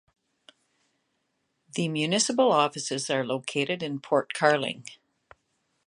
The 1.75 1.87
municipal 1.87 2.51
offices 2.51 3.07
are 3.11 3.23
located 3.23 3.83
in 3.83 3.99
Port 3.99 4.33
Carling. 4.33 4.87